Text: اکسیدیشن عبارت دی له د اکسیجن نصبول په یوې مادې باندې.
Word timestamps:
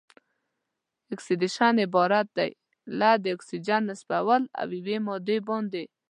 اکسیدیشن 1.13 1.73
عبارت 1.85 2.27
دی 2.37 2.49
له 2.99 3.11
د 3.23 3.25
اکسیجن 3.35 3.81
نصبول 3.89 4.41
په 4.53 4.61
یوې 4.77 4.97
مادې 5.07 5.37
باندې. 5.47 5.83